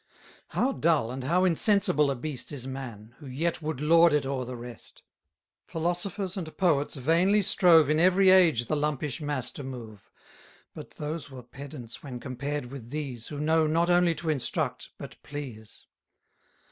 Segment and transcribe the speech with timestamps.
[0.47, 4.45] How dull, and how insensible a beast Is man, who yet would lord it o'er
[4.45, 5.03] the rest!
[5.67, 10.09] Philosophers and poets vainly strove In every age the lumpish mass to move:
[10.73, 15.21] But those were pedants, when compared with these, Who know not only to instruct, but
[15.21, 15.85] please.